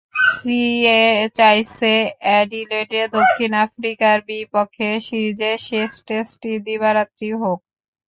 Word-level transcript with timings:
CA 0.29 1.01
চাইছে, 1.37 1.93
অ্যাডিলেডে 2.21 3.01
দক্ষিণ 3.15 3.51
আফ্রিকার 3.65 4.17
বিপক্ষে 4.29 4.89
সিরিজের 5.07 5.57
শেষ 5.67 5.91
টেস্টটি 6.07 6.51
দিবারাত্রি 6.67 7.29
হোক। 7.41 7.59